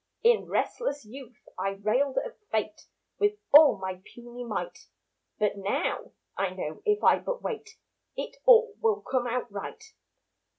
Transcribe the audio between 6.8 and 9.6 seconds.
if I but wait It all will come out